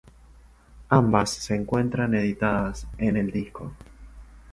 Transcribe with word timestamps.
Ambas 0.89 1.29
se 1.29 1.53
encuentran 1.53 2.15
editadas 2.15 2.87
en 2.97 3.27
disco. 3.29 3.71